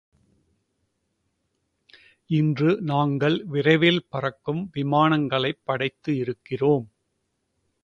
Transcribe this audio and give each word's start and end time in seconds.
இன்று 2.29 2.81
நாங்கள் 2.81 3.45
விரைவில் 3.45 4.05
பறக்கும் 4.09 4.69
விமானங்களைப் 4.73 5.61
படைத்து 5.63 6.17
இருக்கிறோம். 6.17 6.91